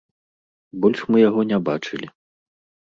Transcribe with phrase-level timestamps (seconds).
[0.85, 2.07] Больш мы яго не бачылі.